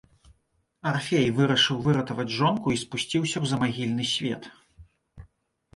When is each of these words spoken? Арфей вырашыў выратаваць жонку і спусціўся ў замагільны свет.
Арфей 0.91 1.27
вырашыў 1.39 1.77
выратаваць 1.89 2.27
жонку 2.39 2.67
і 2.77 2.81
спусціўся 2.85 3.33
ў 3.39 3.45
замагільны 3.53 4.05
свет. 4.15 4.43